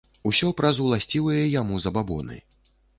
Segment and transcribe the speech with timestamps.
[0.29, 2.45] Усё праз уласцівыя яму забабоны.